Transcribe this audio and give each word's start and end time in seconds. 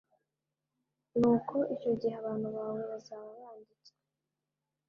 nuko 1.19 1.55
icyo 1.75 1.91
gihe 1.99 2.15
abantu 2.21 2.47
bawe 2.55 2.81
bazaba 2.91 3.29
banditswe 3.41 3.97